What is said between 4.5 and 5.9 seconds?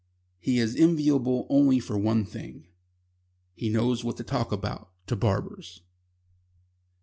about to barbers.